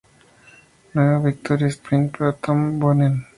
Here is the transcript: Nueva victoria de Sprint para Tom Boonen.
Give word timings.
Nueva 0.95 1.19
victoria 1.19 1.67
de 1.67 1.73
Sprint 1.73 2.17
para 2.17 2.33
Tom 2.33 2.79
Boonen. 2.79 3.27